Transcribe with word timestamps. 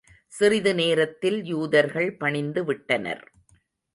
சிறிது 0.29 0.75
நேரத்தில் 0.75 1.37
யூதர்கள் 1.43 2.17
பணிந்து 2.17 2.63
விட்டனர். 2.63 3.23